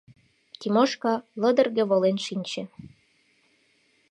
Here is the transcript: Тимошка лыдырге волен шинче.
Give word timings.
Тимошка 0.59 1.13
лыдырге 1.41 1.83
волен 1.89 2.17
шинче. 2.25 2.63